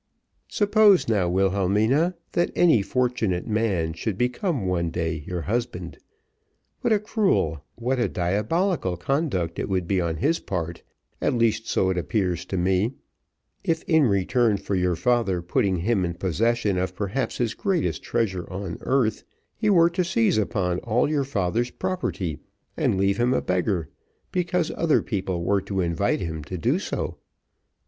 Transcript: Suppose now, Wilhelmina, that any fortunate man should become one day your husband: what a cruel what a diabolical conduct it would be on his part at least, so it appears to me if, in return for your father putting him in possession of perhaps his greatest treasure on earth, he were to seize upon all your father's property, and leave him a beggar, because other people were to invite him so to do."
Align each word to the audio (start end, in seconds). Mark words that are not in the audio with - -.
Suppose 0.47 1.07
now, 1.07 1.29
Wilhelmina, 1.29 2.15
that 2.31 2.49
any 2.55 2.81
fortunate 2.81 3.45
man 3.45 3.93
should 3.93 4.17
become 4.17 4.65
one 4.65 4.89
day 4.89 5.23
your 5.27 5.43
husband: 5.43 5.99
what 6.79 6.91
a 6.91 6.97
cruel 6.97 7.63
what 7.75 7.99
a 7.99 8.07
diabolical 8.09 8.97
conduct 8.97 9.59
it 9.59 9.69
would 9.69 9.87
be 9.87 10.01
on 10.01 10.17
his 10.17 10.39
part 10.39 10.81
at 11.21 11.35
least, 11.35 11.67
so 11.67 11.91
it 11.91 11.99
appears 11.99 12.45
to 12.45 12.57
me 12.57 12.95
if, 13.63 13.83
in 13.83 14.05
return 14.07 14.57
for 14.57 14.73
your 14.73 14.95
father 14.95 15.39
putting 15.39 15.75
him 15.75 16.03
in 16.03 16.15
possession 16.15 16.79
of 16.79 16.95
perhaps 16.95 17.37
his 17.37 17.53
greatest 17.53 18.01
treasure 18.01 18.51
on 18.51 18.79
earth, 18.81 19.23
he 19.55 19.69
were 19.69 19.91
to 19.91 20.03
seize 20.03 20.39
upon 20.39 20.79
all 20.79 21.07
your 21.11 21.23
father's 21.23 21.69
property, 21.69 22.39
and 22.75 22.97
leave 22.97 23.17
him 23.19 23.35
a 23.35 23.39
beggar, 23.41 23.87
because 24.31 24.71
other 24.75 25.03
people 25.03 25.43
were 25.43 25.61
to 25.61 25.79
invite 25.79 26.21
him 26.21 26.39
so 26.43 26.57
to 26.57 26.57
do." 26.57 27.15